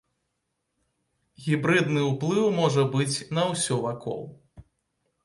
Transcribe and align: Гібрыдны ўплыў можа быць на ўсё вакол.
Гібрыдны 1.43 2.01
ўплыў 2.11 2.47
можа 2.61 2.87
быць 2.97 3.23
на 3.39 3.43
ўсё 3.51 3.79
вакол. 3.85 4.23